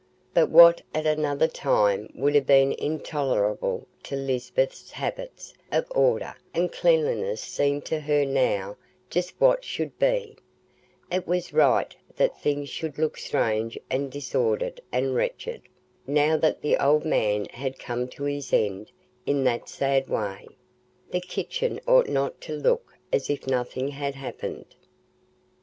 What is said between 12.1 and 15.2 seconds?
that things should look strange and disordered and